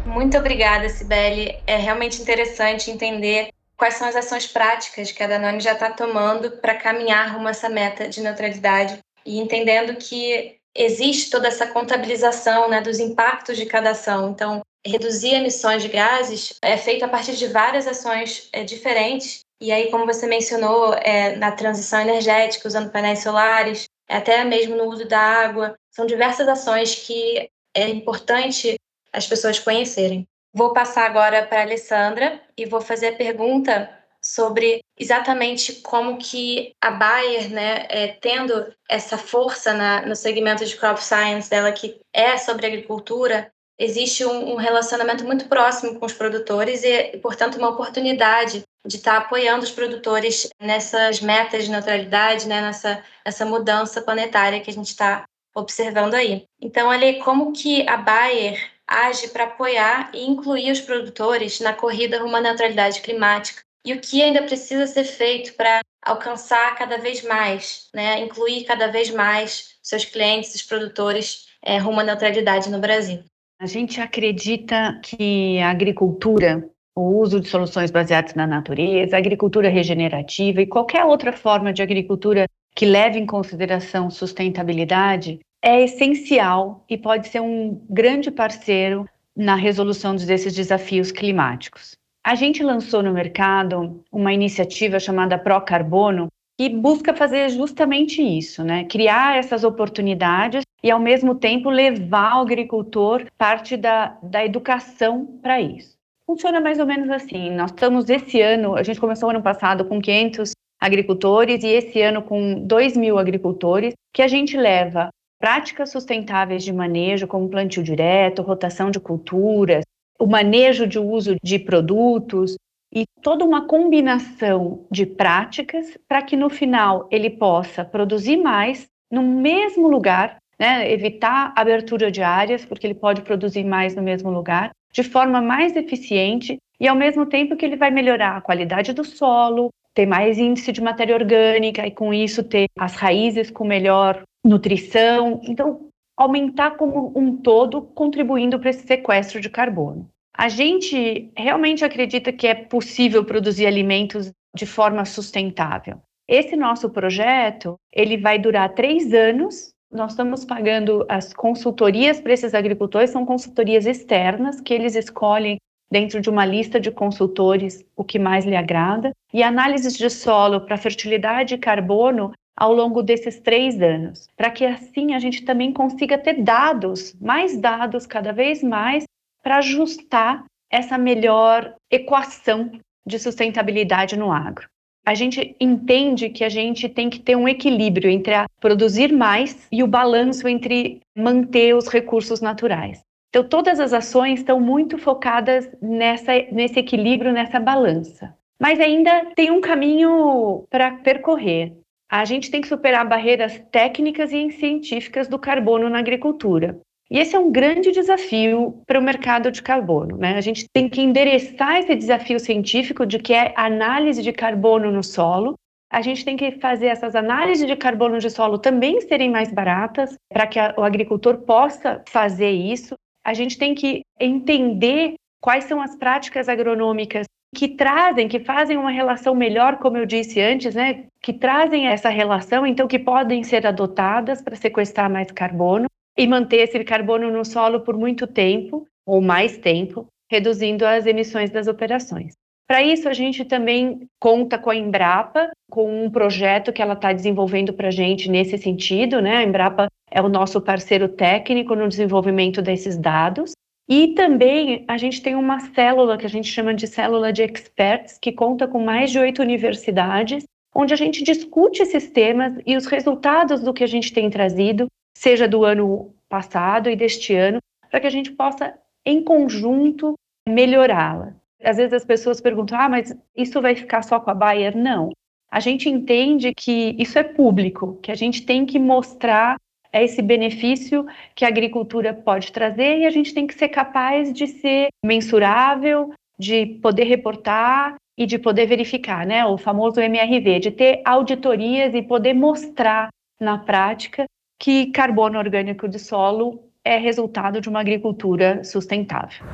Muito 0.04 0.36
obrigada, 0.36 0.88
Sibeli. 0.88 1.58
É 1.66 1.76
realmente 1.76 2.20
interessante 2.20 2.90
entender 2.90 3.50
quais 3.76 3.94
são 3.94 4.08
as 4.08 4.16
ações 4.16 4.46
práticas 4.46 5.12
que 5.12 5.22
a 5.22 5.26
Danone 5.26 5.60
já 5.60 5.72
está 5.72 5.90
tomando 5.90 6.50
para 6.50 6.74
caminhar 6.74 7.32
rumo 7.32 7.46
a 7.46 7.50
essa 7.50 7.68
meta 7.68 8.08
de 8.08 8.20
neutralidade 8.20 8.98
e 9.24 9.38
entendendo 9.38 9.94
que 9.96 10.56
existe 10.74 11.30
toda 11.30 11.48
essa 11.48 11.66
contabilização 11.66 12.68
né, 12.68 12.80
dos 12.80 12.98
impactos 12.98 13.56
de 13.56 13.66
cada 13.66 13.90
ação. 13.90 14.30
Então, 14.30 14.62
reduzir 14.86 15.34
emissões 15.34 15.82
de 15.82 15.88
gases 15.88 16.54
é 16.62 16.76
feito 16.76 17.04
a 17.04 17.08
partir 17.08 17.36
de 17.36 17.46
várias 17.46 17.86
ações 17.86 18.48
é, 18.52 18.64
diferentes. 18.64 19.40
E 19.60 19.72
aí, 19.72 19.90
como 19.90 20.06
você 20.06 20.26
mencionou, 20.26 20.94
é, 20.94 21.36
na 21.36 21.52
transição 21.52 22.00
energética, 22.00 22.68
usando 22.68 22.90
painéis 22.90 23.22
solares, 23.22 23.88
até 24.16 24.42
mesmo 24.44 24.76
no 24.76 24.84
uso 24.84 25.06
da 25.06 25.18
água, 25.18 25.76
são 25.90 26.06
diversas 26.06 26.48
ações 26.48 26.94
que 26.94 27.50
é 27.74 27.88
importante 27.88 28.78
as 29.12 29.26
pessoas 29.26 29.58
conhecerem. 29.58 30.26
Vou 30.52 30.72
passar 30.72 31.04
agora 31.06 31.46
para 31.46 31.60
a 31.60 31.62
Alessandra 31.62 32.40
e 32.56 32.64
vou 32.64 32.80
fazer 32.80 33.08
a 33.08 33.16
pergunta 33.16 33.90
sobre 34.22 34.82
exatamente 34.98 35.74
como 35.74 36.18
que 36.18 36.74
a 36.80 36.90
Bayer, 36.90 37.50
né, 37.50 37.86
é, 37.88 38.08
tendo 38.08 38.74
essa 38.88 39.16
força 39.16 39.72
na, 39.72 40.02
no 40.02 40.16
segmento 40.16 40.64
de 40.64 40.76
crop 40.76 40.98
science 40.98 41.48
dela 41.48 41.70
que 41.72 42.00
é 42.12 42.36
sobre 42.36 42.66
agricultura, 42.66 43.52
existe 43.78 44.24
um, 44.24 44.54
um 44.54 44.56
relacionamento 44.56 45.24
muito 45.24 45.46
próximo 45.48 45.98
com 45.98 46.06
os 46.06 46.12
produtores 46.12 46.82
e, 46.82 47.16
portanto, 47.18 47.56
uma 47.56 47.70
oportunidade 47.70 48.64
de 48.86 48.96
estar 48.96 49.18
apoiando 49.18 49.64
os 49.64 49.70
produtores 49.70 50.48
nessas 50.60 51.20
metas 51.20 51.64
de 51.64 51.70
neutralidade, 51.70 52.48
né, 52.48 52.60
nessa 52.60 53.04
essa 53.24 53.44
mudança 53.44 54.00
planetária 54.00 54.60
que 54.60 54.70
a 54.70 54.74
gente 54.74 54.88
está 54.88 55.24
observando 55.54 56.14
aí. 56.14 56.44
Então, 56.60 56.90
ali, 56.90 57.18
como 57.20 57.52
que 57.52 57.86
a 57.88 57.96
Bayer 57.96 58.70
age 58.86 59.28
para 59.28 59.44
apoiar 59.44 60.10
e 60.14 60.24
incluir 60.24 60.72
os 60.72 60.80
produtores 60.80 61.60
na 61.60 61.74
corrida 61.74 62.18
rumo 62.18 62.36
à 62.36 62.40
neutralidade 62.40 63.02
climática 63.02 63.62
e 63.84 63.92
o 63.92 64.00
que 64.00 64.22
ainda 64.22 64.42
precisa 64.42 64.86
ser 64.86 65.04
feito 65.04 65.54
para 65.54 65.80
alcançar 66.02 66.74
cada 66.76 66.96
vez 66.96 67.22
mais, 67.22 67.88
né, 67.94 68.20
incluir 68.20 68.64
cada 68.64 68.86
vez 68.88 69.10
mais 69.10 69.76
seus 69.82 70.04
clientes, 70.04 70.54
os 70.54 70.62
produtores, 70.62 71.48
é, 71.62 71.78
rumo 71.78 72.00
à 72.00 72.04
neutralidade 72.04 72.70
no 72.70 72.78
Brasil. 72.78 73.22
A 73.60 73.66
gente 73.66 74.00
acredita 74.00 75.00
que 75.02 75.58
a 75.58 75.70
agricultura, 75.70 76.70
o 76.94 77.18
uso 77.18 77.40
de 77.40 77.48
soluções 77.48 77.90
baseadas 77.90 78.34
na 78.34 78.46
natureza, 78.46 79.16
a 79.16 79.18
agricultura 79.18 79.68
regenerativa 79.68 80.62
e 80.62 80.66
qualquer 80.66 81.04
outra 81.04 81.32
forma 81.32 81.72
de 81.72 81.82
agricultura 81.82 82.46
que 82.76 82.86
leve 82.86 83.18
em 83.18 83.26
consideração 83.26 84.10
sustentabilidade 84.10 85.40
é 85.60 85.82
essencial 85.82 86.84
e 86.88 86.96
pode 86.96 87.26
ser 87.26 87.40
um 87.40 87.84
grande 87.90 88.30
parceiro 88.30 89.08
na 89.36 89.56
resolução 89.56 90.14
desses 90.14 90.54
desafios 90.54 91.10
climáticos. 91.10 91.96
A 92.24 92.36
gente 92.36 92.62
lançou 92.62 93.02
no 93.02 93.12
mercado 93.12 94.04
uma 94.12 94.32
iniciativa 94.32 95.00
chamada 95.00 95.36
Pro 95.36 95.60
Carbono, 95.62 96.28
que 96.58 96.68
busca 96.68 97.14
fazer 97.14 97.48
justamente 97.50 98.20
isso, 98.20 98.64
né? 98.64 98.84
Criar 98.84 99.38
essas 99.38 99.62
oportunidades 99.62 100.64
e, 100.82 100.90
ao 100.90 100.98
mesmo 100.98 101.36
tempo, 101.36 101.70
levar 101.70 102.32
ao 102.32 102.42
agricultor 102.42 103.24
parte 103.38 103.76
da, 103.76 104.18
da 104.20 104.44
educação 104.44 105.38
para 105.40 105.60
isso. 105.60 105.96
Funciona 106.26 106.60
mais 106.60 106.80
ou 106.80 106.86
menos 106.86 107.08
assim. 107.10 107.50
Nós 107.50 107.70
estamos 107.70 108.10
esse 108.10 108.40
ano, 108.40 108.74
a 108.74 108.82
gente 108.82 108.98
começou 108.98 109.30
ano 109.30 109.40
passado 109.40 109.84
com 109.84 110.00
500 110.00 110.50
agricultores 110.80 111.62
e 111.62 111.68
esse 111.68 112.02
ano 112.02 112.22
com 112.22 112.66
2 112.66 112.96
mil 112.96 113.18
agricultores, 113.18 113.94
que 114.12 114.20
a 114.20 114.28
gente 114.28 114.56
leva 114.56 115.10
práticas 115.40 115.92
sustentáveis 115.92 116.64
de 116.64 116.72
manejo, 116.72 117.28
como 117.28 117.48
plantio 117.48 117.84
direto, 117.84 118.42
rotação 118.42 118.90
de 118.90 118.98
culturas, 118.98 119.84
o 120.18 120.26
manejo 120.26 120.86
de 120.88 120.98
uso 120.98 121.36
de 121.40 121.58
produtos 121.60 122.56
e 122.92 123.04
toda 123.22 123.44
uma 123.44 123.66
combinação 123.66 124.86
de 124.90 125.04
práticas 125.04 125.98
para 126.08 126.22
que 126.22 126.36
no 126.36 126.48
final 126.48 127.06
ele 127.10 127.30
possa 127.30 127.84
produzir 127.84 128.36
mais 128.36 128.88
no 129.10 129.22
mesmo 129.22 129.88
lugar 129.88 130.38
né, 130.58 130.90
evitar 130.90 131.52
abertura 131.56 132.10
de 132.10 132.22
áreas, 132.22 132.64
porque 132.64 132.86
ele 132.86 132.94
pode 132.94 133.22
produzir 133.22 133.64
mais 133.64 133.94
no 133.94 134.02
mesmo 134.02 134.30
lugar, 134.30 134.72
de 134.92 135.02
forma 135.02 135.40
mais 135.40 135.76
eficiente 135.76 136.58
e 136.80 136.88
ao 136.88 136.96
mesmo 136.96 137.26
tempo 137.26 137.56
que 137.56 137.64
ele 137.64 137.76
vai 137.76 137.90
melhorar 137.90 138.36
a 138.36 138.40
qualidade 138.40 138.92
do 138.92 139.04
solo, 139.04 139.70
ter 139.94 140.06
mais 140.06 140.38
índice 140.38 140.72
de 140.72 140.80
matéria 140.80 141.14
orgânica 141.14 141.86
e 141.86 141.90
com 141.90 142.12
isso 142.12 142.42
ter 142.42 142.66
as 142.78 142.94
raízes 142.94 143.50
com 143.50 143.64
melhor 143.64 144.22
nutrição. 144.44 145.40
Então, 145.44 145.88
aumentar 146.16 146.72
como 146.72 147.12
um 147.16 147.36
todo, 147.36 147.82
contribuindo 147.82 148.58
para 148.58 148.70
esse 148.70 148.86
sequestro 148.86 149.40
de 149.40 149.50
carbono. 149.50 150.08
A 150.38 150.48
gente 150.48 151.30
realmente 151.36 151.84
acredita 151.84 152.32
que 152.32 152.46
é 152.46 152.54
possível 152.54 153.24
produzir 153.24 153.66
alimentos 153.66 154.30
de 154.54 154.64
forma 154.64 155.04
sustentável. 155.04 156.00
Esse 156.28 156.56
nosso 156.56 156.88
projeto 156.90 157.76
ele 157.92 158.16
vai 158.16 158.38
durar 158.38 158.74
três 158.74 159.12
anos 159.12 159.72
nós 159.90 160.10
estamos 160.10 160.44
pagando 160.44 161.06
as 161.08 161.32
consultorias 161.32 162.20
para 162.20 162.34
esses 162.34 162.54
agricultores, 162.54 163.08
são 163.08 163.24
consultorias 163.24 163.86
externas 163.86 164.60
que 164.60 164.74
eles 164.74 164.94
escolhem 164.94 165.56
dentro 165.90 166.20
de 166.20 166.28
uma 166.28 166.44
lista 166.44 166.78
de 166.78 166.90
consultores 166.90 167.82
o 167.96 168.04
que 168.04 168.18
mais 168.18 168.44
lhe 168.44 168.54
agrada, 168.54 169.12
e 169.32 169.42
análises 169.42 169.96
de 169.96 170.10
solo 170.10 170.60
para 170.60 170.76
fertilidade 170.76 171.54
e 171.54 171.58
carbono 171.58 172.32
ao 172.54 172.74
longo 172.74 173.02
desses 173.02 173.40
três 173.40 173.80
anos, 173.80 174.28
para 174.36 174.50
que 174.50 174.66
assim 174.66 175.14
a 175.14 175.18
gente 175.18 175.42
também 175.44 175.72
consiga 175.72 176.18
ter 176.18 176.42
dados, 176.42 177.14
mais 177.18 177.56
dados 177.56 178.06
cada 178.06 178.32
vez 178.32 178.62
mais, 178.62 179.04
para 179.48 179.56
ajustar 179.56 180.44
essa 180.70 180.98
melhor 180.98 181.74
equação 181.90 182.70
de 183.06 183.18
sustentabilidade 183.18 184.14
no 184.14 184.30
agro 184.30 184.68
a 185.06 185.14
gente 185.14 185.56
entende 185.58 186.28
que 186.28 186.44
a 186.44 186.50
gente 186.50 186.86
tem 186.86 187.08
que 187.08 187.18
ter 187.18 187.34
um 187.34 187.48
equilíbrio 187.48 188.10
entre 188.10 188.34
produzir 188.60 189.10
mais 189.10 189.66
e 189.72 189.82
o 189.82 189.86
balanço 189.86 190.46
entre 190.46 191.00
manter 191.16 191.74
os 191.74 191.88
recursos 191.88 192.42
naturais. 192.42 193.00
Então, 193.30 193.42
todas 193.42 193.80
as 193.80 193.94
ações 193.94 194.40
estão 194.40 194.60
muito 194.60 194.98
focadas 194.98 195.66
nessa, 195.80 196.32
nesse 196.52 196.78
equilíbrio, 196.78 197.32
nessa 197.32 197.58
balança. 197.58 198.34
Mas 198.60 198.78
ainda 198.80 199.32
tem 199.34 199.50
um 199.50 199.62
caminho 199.62 200.66
para 200.68 200.90
percorrer. 200.98 201.72
A 202.10 202.26
gente 202.26 202.50
tem 202.50 202.60
que 202.60 202.68
superar 202.68 203.08
barreiras 203.08 203.58
técnicas 203.70 204.30
e 204.30 204.50
científicas 204.50 205.26
do 205.26 205.38
carbono 205.38 205.88
na 205.88 206.00
agricultura. 206.00 206.78
E 207.10 207.18
esse 207.18 207.34
é 207.34 207.38
um 207.38 207.50
grande 207.50 207.90
desafio 207.90 208.82
para 208.86 208.98
o 208.98 209.02
mercado 209.02 209.50
de 209.50 209.62
carbono. 209.62 210.18
Né? 210.18 210.34
A 210.36 210.40
gente 210.42 210.68
tem 210.68 210.88
que 210.88 211.00
endereçar 211.00 211.76
esse 211.76 211.94
desafio 211.94 212.38
científico 212.38 213.06
de 213.06 213.18
que 213.18 213.32
é 213.32 213.54
análise 213.56 214.22
de 214.22 214.32
carbono 214.32 214.92
no 214.92 215.02
solo. 215.02 215.54
A 215.90 216.02
gente 216.02 216.22
tem 216.22 216.36
que 216.36 216.52
fazer 216.52 216.86
essas 216.88 217.14
análises 217.14 217.66
de 217.66 217.74
carbono 217.76 218.18
de 218.18 218.28
solo 218.28 218.58
também 218.58 219.00
serem 219.00 219.30
mais 219.30 219.50
baratas, 219.50 220.14
para 220.30 220.46
que 220.46 220.58
a, 220.58 220.74
o 220.76 220.82
agricultor 220.82 221.38
possa 221.38 222.02
fazer 222.06 222.50
isso. 222.50 222.94
A 223.24 223.32
gente 223.32 223.56
tem 223.56 223.74
que 223.74 224.02
entender 224.20 225.14
quais 225.40 225.64
são 225.64 225.80
as 225.80 225.96
práticas 225.96 226.46
agronômicas 226.46 227.26
que 227.54 227.68
trazem, 227.68 228.28
que 228.28 228.40
fazem 228.40 228.76
uma 228.76 228.90
relação 228.90 229.34
melhor, 229.34 229.78
como 229.78 229.96
eu 229.96 230.04
disse 230.04 230.42
antes, 230.42 230.74
né? 230.74 231.06
Que 231.22 231.32
trazem 231.32 231.86
essa 231.86 232.10
relação, 232.10 232.66
então 232.66 232.86
que 232.86 232.98
podem 232.98 233.42
ser 233.42 233.66
adotadas 233.66 234.42
para 234.42 234.56
sequestrar 234.56 235.10
mais 235.10 235.30
carbono 235.30 235.86
e 236.18 236.26
manter 236.26 236.56
esse 236.58 236.82
carbono 236.82 237.30
no 237.30 237.44
solo 237.44 237.80
por 237.80 237.96
muito 237.96 238.26
tempo, 238.26 238.84
ou 239.06 239.20
mais 239.22 239.56
tempo, 239.56 240.08
reduzindo 240.28 240.84
as 240.84 241.06
emissões 241.06 241.48
das 241.48 241.68
operações. 241.68 242.34
Para 242.66 242.82
isso, 242.82 243.08
a 243.08 243.14
gente 243.14 243.44
também 243.44 244.06
conta 244.20 244.58
com 244.58 244.68
a 244.68 244.76
Embrapa, 244.76 245.48
com 245.70 246.04
um 246.04 246.10
projeto 246.10 246.72
que 246.72 246.82
ela 246.82 246.92
está 246.92 247.12
desenvolvendo 247.12 247.72
para 247.72 247.88
a 247.88 247.92
gente 247.92 248.28
nesse 248.28 248.58
sentido, 248.58 249.22
né? 249.22 249.36
A 249.36 249.42
Embrapa 249.44 249.86
é 250.10 250.20
o 250.20 250.28
nosso 250.28 250.60
parceiro 250.60 251.08
técnico 251.08 251.74
no 251.74 251.88
desenvolvimento 251.88 252.60
desses 252.60 252.98
dados. 252.98 253.52
E 253.88 254.08
também 254.08 254.84
a 254.86 254.98
gente 254.98 255.22
tem 255.22 255.34
uma 255.34 255.60
célula 255.60 256.18
que 256.18 256.26
a 256.26 256.28
gente 256.28 256.48
chama 256.48 256.74
de 256.74 256.86
célula 256.86 257.32
de 257.32 257.42
experts, 257.42 258.18
que 258.20 258.32
conta 258.32 258.68
com 258.68 258.84
mais 258.84 259.10
de 259.10 259.18
oito 259.18 259.40
universidades, 259.40 260.44
onde 260.74 260.92
a 260.92 260.96
gente 260.96 261.24
discute 261.24 261.80
esses 261.80 262.10
temas 262.10 262.52
e 262.66 262.76
os 262.76 262.84
resultados 262.84 263.62
do 263.62 263.72
que 263.72 263.84
a 263.84 263.88
gente 263.88 264.12
tem 264.12 264.28
trazido 264.28 264.88
seja 265.16 265.48
do 265.48 265.64
ano 265.64 266.14
passado 266.28 266.90
e 266.90 266.96
deste 266.96 267.34
ano, 267.34 267.58
para 267.90 268.00
que 268.00 268.06
a 268.06 268.10
gente 268.10 268.30
possa, 268.32 268.74
em 269.04 269.22
conjunto, 269.22 270.14
melhorá-la. 270.48 271.34
Às 271.62 271.76
vezes 271.76 271.92
as 271.92 272.04
pessoas 272.04 272.40
perguntam: 272.40 272.78
ah, 272.78 272.88
mas 272.88 273.16
isso 273.36 273.60
vai 273.60 273.74
ficar 273.74 274.02
só 274.02 274.20
com 274.20 274.30
a 274.30 274.34
Bayer? 274.34 274.76
Não. 274.76 275.10
A 275.50 275.60
gente 275.60 275.88
entende 275.88 276.52
que 276.54 276.94
isso 276.98 277.18
é 277.18 277.22
público, 277.22 277.98
que 278.02 278.12
a 278.12 278.14
gente 278.14 278.44
tem 278.44 278.66
que 278.66 278.78
mostrar 278.78 279.56
esse 279.92 280.20
benefício 280.20 281.06
que 281.34 281.44
a 281.44 281.48
agricultura 281.48 282.12
pode 282.12 282.52
trazer 282.52 282.98
e 282.98 283.06
a 283.06 283.10
gente 283.10 283.32
tem 283.32 283.46
que 283.46 283.54
ser 283.54 283.68
capaz 283.68 284.32
de 284.32 284.46
ser 284.46 284.88
mensurável, 285.04 286.12
de 286.38 286.66
poder 286.82 287.04
reportar 287.04 287.96
e 288.16 288.26
de 288.26 288.38
poder 288.38 288.66
verificar, 288.66 289.26
né? 289.26 289.46
O 289.46 289.56
famoso 289.56 290.00
MRV, 290.00 290.60
de 290.60 290.70
ter 290.70 291.00
auditorias 291.04 291.94
e 291.94 292.02
poder 292.02 292.34
mostrar 292.34 293.08
na 293.40 293.58
prática 293.58 294.26
que 294.58 294.90
carbono 294.92 295.38
orgânico 295.38 295.88
de 295.88 295.98
solo 295.98 296.64
é 296.84 296.96
resultado 296.96 297.60
de 297.60 297.68
uma 297.68 297.80
agricultura 297.80 298.64
sustentável. 298.64 299.46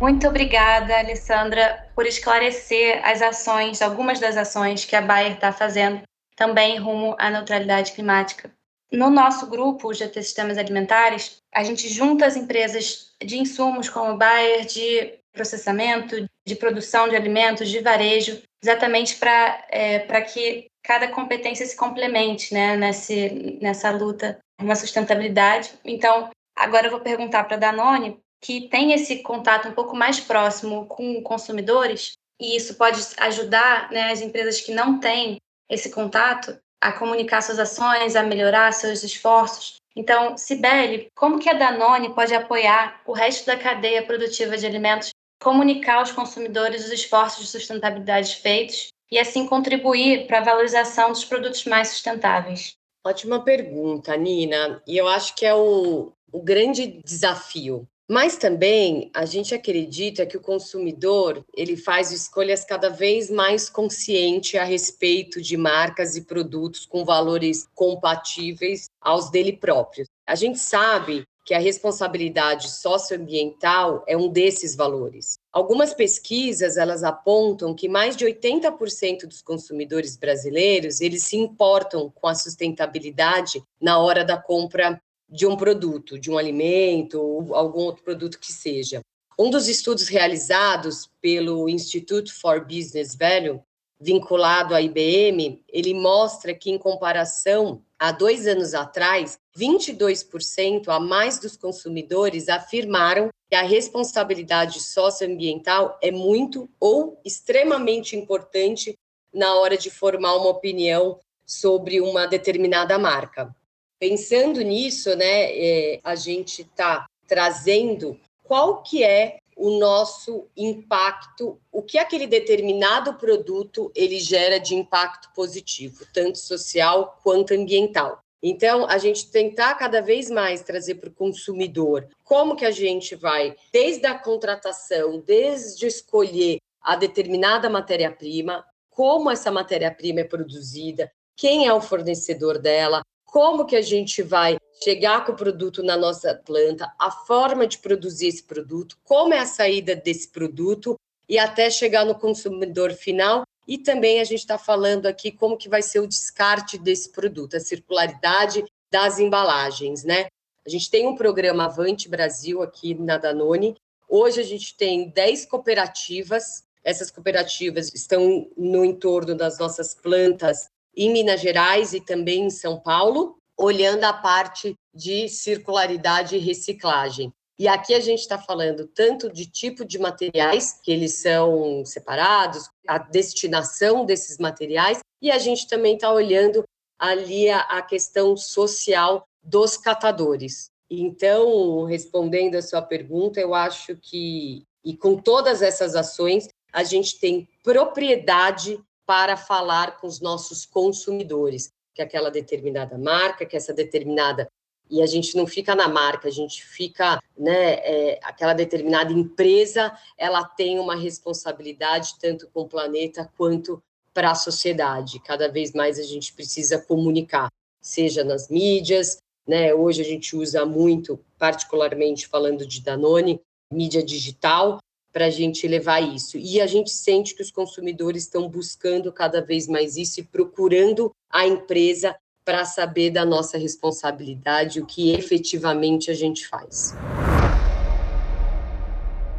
Muito 0.00 0.26
obrigada, 0.26 0.98
Alessandra, 0.98 1.88
por 1.94 2.06
esclarecer 2.06 3.00
as 3.04 3.22
ações, 3.22 3.80
algumas 3.80 4.18
das 4.18 4.36
ações 4.36 4.84
que 4.84 4.96
a 4.96 5.00
Bayer 5.00 5.34
está 5.34 5.52
fazendo 5.52 6.02
também 6.34 6.76
rumo 6.76 7.14
à 7.18 7.30
neutralidade 7.30 7.92
climática. 7.92 8.50
No 8.90 9.10
nosso 9.10 9.48
grupo, 9.48 9.88
o 9.88 9.94
GT 9.94 10.22
Sistemas 10.22 10.58
Alimentares, 10.58 11.36
a 11.54 11.62
gente 11.62 11.88
junta 11.88 12.26
as 12.26 12.36
empresas 12.36 13.12
de 13.24 13.38
insumos 13.38 13.88
como 13.88 14.18
Bayer, 14.18 14.66
de 14.66 15.14
processamento, 15.32 16.26
de 16.44 16.56
produção 16.56 17.08
de 17.08 17.14
alimentos, 17.14 17.70
de 17.70 17.78
varejo, 17.78 18.42
exatamente 18.62 19.16
para 19.16 19.64
é, 19.70 20.00
que 20.22 20.66
cada 20.82 21.08
competência 21.08 21.64
se 21.64 21.76
complemente 21.76 22.52
né, 22.52 22.76
nesse, 22.76 23.58
nessa 23.60 23.90
luta, 23.90 24.38
uma 24.60 24.74
sustentabilidade. 24.74 25.72
Então, 25.84 26.30
agora 26.56 26.86
eu 26.86 26.90
vou 26.90 27.00
perguntar 27.00 27.44
para 27.44 27.56
a 27.56 27.60
Danone, 27.60 28.18
que 28.40 28.68
tem 28.68 28.92
esse 28.92 29.22
contato 29.22 29.68
um 29.68 29.72
pouco 29.72 29.96
mais 29.96 30.18
próximo 30.18 30.86
com 30.86 31.22
consumidores, 31.22 32.12
e 32.40 32.56
isso 32.56 32.74
pode 32.74 33.00
ajudar 33.18 33.90
né, 33.92 34.10
as 34.10 34.20
empresas 34.20 34.60
que 34.60 34.72
não 34.72 34.98
têm 34.98 35.36
esse 35.70 35.90
contato 35.90 36.58
a 36.80 36.90
comunicar 36.90 37.40
suas 37.40 37.60
ações, 37.60 38.16
a 38.16 38.24
melhorar 38.24 38.72
seus 38.72 39.04
esforços. 39.04 39.76
Então, 39.94 40.36
Sibeli, 40.36 41.08
como 41.14 41.38
que 41.38 41.48
a 41.48 41.52
Danone 41.52 42.12
pode 42.14 42.34
apoiar 42.34 43.00
o 43.06 43.12
resto 43.12 43.46
da 43.46 43.56
cadeia 43.56 44.04
produtiva 44.04 44.56
de 44.56 44.66
alimentos, 44.66 45.10
comunicar 45.40 45.96
aos 45.96 46.10
consumidores 46.10 46.84
os 46.84 46.90
esforços 46.90 47.44
de 47.44 47.50
sustentabilidade 47.50 48.36
feitos 48.36 48.88
e 49.12 49.18
assim 49.18 49.46
contribuir 49.46 50.26
para 50.26 50.38
a 50.38 50.44
valorização 50.44 51.10
dos 51.10 51.24
produtos 51.24 51.66
mais 51.66 51.88
sustentáveis? 51.88 52.74
Ótima 53.04 53.44
pergunta, 53.44 54.16
Nina. 54.16 54.82
E 54.86 54.96
eu 54.96 55.06
acho 55.06 55.34
que 55.34 55.44
é 55.44 55.54
o, 55.54 56.12
o 56.32 56.40
grande 56.40 57.00
desafio 57.04 57.86
mas 58.12 58.36
também 58.36 59.10
a 59.14 59.24
gente 59.24 59.54
acredita 59.54 60.26
que 60.26 60.36
o 60.36 60.40
consumidor 60.40 61.42
ele 61.56 61.78
faz 61.78 62.12
escolhas 62.12 62.62
cada 62.62 62.90
vez 62.90 63.30
mais 63.30 63.70
consciente 63.70 64.58
a 64.58 64.64
respeito 64.64 65.40
de 65.40 65.56
marcas 65.56 66.14
e 66.14 66.20
produtos 66.20 66.84
com 66.84 67.06
valores 67.06 67.66
compatíveis 67.74 68.90
aos 69.00 69.30
dele 69.30 69.54
próprios. 69.56 70.08
A 70.26 70.34
gente 70.34 70.58
sabe 70.58 71.24
que 71.44 71.54
a 71.54 71.58
responsabilidade 71.58 72.70
socioambiental 72.70 74.04
é 74.06 74.16
um 74.16 74.28
desses 74.28 74.76
valores. 74.76 75.38
Algumas 75.52 75.92
pesquisas 75.92 76.76
elas 76.76 77.02
apontam 77.02 77.74
que 77.74 77.88
mais 77.88 78.16
de 78.16 78.24
80% 78.24 79.26
dos 79.26 79.42
consumidores 79.42 80.16
brasileiros 80.16 81.00
eles 81.00 81.24
se 81.24 81.36
importam 81.36 82.10
com 82.14 82.28
a 82.28 82.34
sustentabilidade 82.34 83.62
na 83.80 83.98
hora 83.98 84.24
da 84.24 84.36
compra 84.36 85.00
de 85.28 85.46
um 85.46 85.56
produto, 85.56 86.18
de 86.18 86.30
um 86.30 86.38
alimento 86.38 87.20
ou 87.20 87.54
algum 87.54 87.80
outro 87.80 88.04
produto 88.04 88.38
que 88.38 88.52
seja. 88.52 89.00
Um 89.38 89.50
dos 89.50 89.66
estudos 89.66 90.08
realizados 90.08 91.10
pelo 91.20 91.68
Institute 91.68 92.30
for 92.32 92.60
Business 92.64 93.16
Value, 93.16 93.60
vinculado 93.98 94.74
à 94.74 94.82
IBM, 94.82 95.62
ele 95.68 95.94
mostra 95.94 96.52
que, 96.52 96.70
em 96.70 96.78
comparação 96.78 97.80
a 98.02 98.10
dois 98.10 98.48
anos 98.48 98.74
atrás, 98.74 99.38
22% 99.56 100.88
a 100.88 100.98
mais 100.98 101.38
dos 101.38 101.56
consumidores 101.56 102.48
afirmaram 102.48 103.28
que 103.48 103.54
a 103.54 103.62
responsabilidade 103.62 104.80
socioambiental 104.80 105.96
é 106.02 106.10
muito 106.10 106.68
ou 106.80 107.20
extremamente 107.24 108.16
importante 108.16 108.98
na 109.32 109.54
hora 109.54 109.76
de 109.78 109.88
formar 109.88 110.34
uma 110.34 110.48
opinião 110.48 111.20
sobre 111.46 112.00
uma 112.00 112.26
determinada 112.26 112.98
marca. 112.98 113.54
Pensando 114.00 114.60
nisso, 114.62 115.14
né, 115.14 115.56
é, 115.56 116.00
a 116.02 116.16
gente 116.16 116.62
está 116.62 117.06
trazendo 117.28 118.18
qual 118.42 118.82
que 118.82 119.04
é 119.04 119.38
o 119.56 119.78
nosso 119.78 120.48
impacto, 120.56 121.60
o 121.70 121.82
que 121.82 121.98
aquele 121.98 122.26
determinado 122.26 123.14
produto 123.14 123.92
ele 123.94 124.18
gera 124.18 124.58
de 124.58 124.74
impacto 124.74 125.30
positivo, 125.34 126.06
tanto 126.12 126.38
social 126.38 127.20
quanto 127.22 127.54
ambiental. 127.54 128.22
Então, 128.42 128.86
a 128.88 128.98
gente 128.98 129.30
tentar 129.30 129.74
cada 129.76 130.00
vez 130.00 130.28
mais 130.28 130.62
trazer 130.62 130.96
para 130.96 131.08
o 131.08 131.14
consumidor 131.14 132.08
como 132.24 132.56
que 132.56 132.64
a 132.64 132.72
gente 132.72 133.14
vai, 133.14 133.54
desde 133.72 134.04
a 134.06 134.18
contratação, 134.18 135.20
desde 135.20 135.86
escolher 135.86 136.58
a 136.80 136.96
determinada 136.96 137.70
matéria-prima, 137.70 138.64
como 138.90 139.30
essa 139.30 139.50
matéria-prima 139.50 140.20
é 140.20 140.24
produzida, 140.24 141.10
quem 141.36 141.66
é 141.66 141.72
o 141.72 141.80
fornecedor 141.80 142.58
dela, 142.58 143.02
como 143.24 143.64
que 143.64 143.76
a 143.76 143.80
gente 143.80 144.22
vai 144.22 144.58
chegar 144.82 145.24
com 145.24 145.32
o 145.32 145.36
produto 145.36 145.82
na 145.82 145.96
nossa 145.96 146.34
planta, 146.34 146.92
a 146.98 147.10
forma 147.10 147.66
de 147.66 147.78
produzir 147.78 148.28
esse 148.28 148.42
produto, 148.42 148.98
como 149.04 149.34
é 149.34 149.38
a 149.38 149.46
saída 149.46 149.94
desse 149.94 150.28
produto 150.28 150.96
e 151.28 151.38
até 151.38 151.70
chegar 151.70 152.04
no 152.04 152.14
consumidor 152.14 152.92
final. 152.92 153.44
E 153.66 153.78
também 153.78 154.20
a 154.20 154.24
gente 154.24 154.40
está 154.40 154.58
falando 154.58 155.06
aqui 155.06 155.30
como 155.30 155.56
que 155.56 155.68
vai 155.68 155.82
ser 155.82 156.00
o 156.00 156.06
descarte 156.06 156.76
desse 156.76 157.10
produto, 157.10 157.56
a 157.56 157.60
circularidade 157.60 158.64
das 158.90 159.18
embalagens, 159.18 160.04
né? 160.04 160.26
A 160.66 160.68
gente 160.68 160.90
tem 160.90 161.06
um 161.06 161.16
programa 161.16 161.64
Avante 161.64 162.08
Brasil 162.08 162.62
aqui 162.62 162.94
na 162.94 163.18
Danone. 163.18 163.76
Hoje 164.08 164.40
a 164.40 164.44
gente 164.44 164.76
tem 164.76 165.10
10 165.10 165.46
cooperativas. 165.46 166.64
Essas 166.84 167.10
cooperativas 167.10 167.92
estão 167.94 168.48
no 168.56 168.84
entorno 168.84 169.34
das 169.34 169.58
nossas 169.58 169.94
plantas 169.94 170.68
em 170.94 171.10
Minas 171.12 171.40
Gerais 171.40 171.92
e 171.92 172.00
também 172.00 172.44
em 172.44 172.50
São 172.50 172.78
Paulo, 172.78 173.38
olhando 173.62 174.02
a 174.02 174.12
parte 174.12 174.74
de 174.92 175.28
circularidade 175.28 176.34
e 176.34 176.40
reciclagem. 176.40 177.32
E 177.56 177.68
aqui 177.68 177.94
a 177.94 178.00
gente 178.00 178.18
está 178.18 178.36
falando 178.36 178.88
tanto 178.88 179.32
de 179.32 179.46
tipo 179.46 179.84
de 179.84 179.98
materiais, 180.00 180.80
que 180.82 180.90
eles 180.90 181.14
são 181.14 181.84
separados, 181.84 182.68
a 182.88 182.98
destinação 182.98 184.04
desses 184.04 184.38
materiais, 184.38 184.98
e 185.20 185.30
a 185.30 185.38
gente 185.38 185.68
também 185.68 185.94
está 185.94 186.12
olhando 186.12 186.64
ali 186.98 187.48
a, 187.48 187.60
a 187.60 187.82
questão 187.82 188.36
social 188.36 189.24
dos 189.40 189.76
catadores. 189.76 190.70
Então, 190.90 191.84
respondendo 191.84 192.56
a 192.56 192.62
sua 192.62 192.82
pergunta, 192.82 193.40
eu 193.40 193.54
acho 193.54 193.96
que, 193.96 194.64
e 194.84 194.96
com 194.96 195.16
todas 195.16 195.62
essas 195.62 195.94
ações, 195.94 196.48
a 196.72 196.82
gente 196.82 197.20
tem 197.20 197.48
propriedade 197.62 198.80
para 199.06 199.36
falar 199.36 200.00
com 200.00 200.06
os 200.08 200.20
nossos 200.20 200.66
consumidores, 200.66 201.70
que 201.94 202.02
aquela 202.02 202.30
determinada 202.30 202.96
marca, 202.98 203.46
que 203.46 203.56
essa 203.56 203.72
determinada 203.72 204.48
e 204.92 205.00
a 205.00 205.06
gente 205.06 205.34
não 205.36 205.46
fica 205.46 205.74
na 205.74 205.88
marca, 205.88 206.28
a 206.28 206.30
gente 206.30 206.62
fica, 206.62 207.18
né, 207.34 207.76
é, 207.76 208.20
aquela 208.22 208.52
determinada 208.52 209.10
empresa, 209.10 209.90
ela 210.18 210.44
tem 210.44 210.78
uma 210.78 210.94
responsabilidade 210.94 212.16
tanto 212.20 212.46
com 212.52 212.60
o 212.60 212.68
planeta 212.68 213.30
quanto 213.38 213.82
para 214.12 214.32
a 214.32 214.34
sociedade. 214.34 215.18
Cada 215.20 215.48
vez 215.48 215.72
mais 215.72 215.98
a 215.98 216.02
gente 216.02 216.34
precisa 216.34 216.78
comunicar, 216.78 217.48
seja 217.80 218.22
nas 218.22 218.50
mídias, 218.50 219.16
né, 219.46 219.72
hoje 219.72 220.02
a 220.02 220.04
gente 220.04 220.36
usa 220.36 220.66
muito, 220.66 221.18
particularmente 221.38 222.28
falando 222.28 222.66
de 222.66 222.82
Danone, 222.82 223.40
mídia 223.72 224.02
digital, 224.02 224.78
para 225.12 225.26
a 225.26 225.30
gente 225.30 225.68
levar 225.68 226.00
isso. 226.00 226.38
E 226.38 226.60
a 226.60 226.66
gente 226.66 226.90
sente 226.90 227.34
que 227.34 227.42
os 227.42 227.50
consumidores 227.50 228.22
estão 228.22 228.48
buscando 228.48 229.12
cada 229.12 229.40
vez 229.42 229.68
mais 229.68 229.96
isso 229.96 230.20
e 230.20 230.24
procurando 230.24 231.14
a 231.30 231.46
empresa 231.46 232.16
para 232.44 232.64
saber 232.64 233.10
da 233.10 233.24
nossa 233.24 233.56
responsabilidade, 233.56 234.80
o 234.80 234.86
que 234.86 235.12
efetivamente 235.12 236.10
a 236.10 236.14
gente 236.14 236.48
faz. 236.48 236.94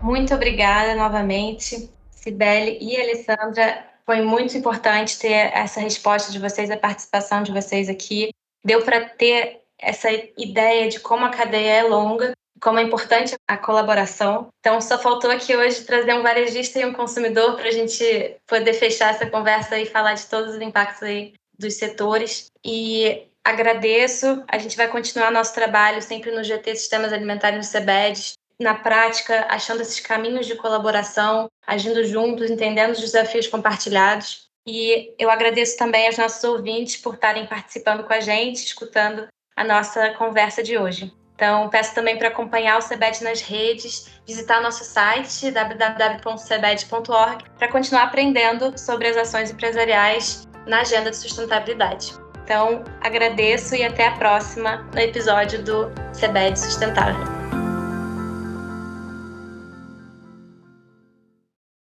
Muito 0.01 0.33
obrigada 0.33 0.95
novamente, 0.95 1.89
Sibeli 2.11 2.77
e 2.79 2.95
Alessandra. 2.99 3.85
Foi 4.05 4.21
muito 4.21 4.57
importante 4.57 5.17
ter 5.17 5.51
essa 5.53 5.79
resposta 5.79 6.31
de 6.31 6.39
vocês, 6.39 6.69
a 6.69 6.77
participação 6.77 7.41
de 7.41 7.51
vocês 7.51 7.89
aqui. 7.89 8.29
Deu 8.63 8.81
para 8.83 9.01
ter 9.01 9.61
essa 9.77 10.09
ideia 10.37 10.89
de 10.89 10.99
como 10.99 11.25
a 11.25 11.29
cadeia 11.29 11.79
é 11.79 11.83
longa 11.83 12.33
como 12.63 12.79
é 12.79 12.83
importante 12.83 13.35
a 13.45 13.57
colaboração. 13.57 14.47
Então, 14.61 14.79
só 14.79 14.97
faltou 14.97 15.29
aqui 15.29 15.53
hoje 15.53 15.83
trazer 15.83 16.13
um 16.13 16.23
varejista 16.23 16.79
e 16.79 16.85
um 16.85 16.93
consumidor 16.93 17.57
para 17.57 17.67
a 17.67 17.71
gente 17.71 18.37
poder 18.47 18.73
fechar 18.73 19.13
essa 19.13 19.29
conversa 19.29 19.77
e 19.77 19.85
falar 19.85 20.13
de 20.13 20.25
todos 20.27 20.55
os 20.55 20.61
impactos 20.61 21.03
aí 21.03 21.33
dos 21.59 21.73
setores. 21.73 22.45
E 22.63 23.27
agradeço. 23.43 24.41
A 24.47 24.57
gente 24.57 24.77
vai 24.77 24.87
continuar 24.87 25.29
nosso 25.29 25.53
trabalho 25.53 26.01
sempre 26.01 26.31
no 26.31 26.41
GT 26.41 26.77
Sistemas 26.77 27.11
Alimentares 27.11 27.57
no 27.57 27.63
CEBED, 27.63 28.31
na 28.57 28.75
prática, 28.75 29.45
achando 29.49 29.81
esses 29.81 29.99
caminhos 29.99 30.45
de 30.45 30.55
colaboração, 30.55 31.49
agindo 31.67 32.05
juntos, 32.05 32.49
entendendo 32.49 32.91
os 32.91 33.01
desafios 33.01 33.45
compartilhados. 33.45 34.47
E 34.65 35.13
eu 35.19 35.29
agradeço 35.29 35.77
também 35.77 36.07
aos 36.07 36.17
nossos 36.17 36.41
ouvintes 36.45 36.95
por 36.95 37.15
estarem 37.15 37.45
participando 37.45 38.05
com 38.05 38.13
a 38.13 38.21
gente, 38.21 38.63
escutando 38.63 39.27
a 39.53 39.65
nossa 39.65 40.11
conversa 40.11 40.63
de 40.63 40.77
hoje. 40.77 41.11
Então, 41.43 41.67
peço 41.67 41.93
também 41.93 42.17
para 42.17 42.29
acompanhar 42.29 42.77
o 42.77 42.81
CEBED 42.81 43.21
nas 43.21 43.41
redes, 43.41 44.07
visitar 44.25 44.61
nosso 44.61 44.85
site 44.85 45.51
www.cebed.org 45.51 47.43
para 47.59 47.67
continuar 47.67 48.03
aprendendo 48.03 48.79
sobre 48.79 49.09
as 49.09 49.17
ações 49.17 49.51
empresariais 49.51 50.47
na 50.65 50.79
agenda 50.79 51.11
de 51.11 51.17
sustentabilidade. 51.17 52.13
Então, 52.45 52.85
agradeço 53.01 53.75
e 53.75 53.83
até 53.83 54.07
a 54.07 54.11
próxima 54.11 54.87
no 54.93 55.01
episódio 55.01 55.61
do 55.61 55.91
CEBED 56.13 56.57
Sustentável. 56.57 57.42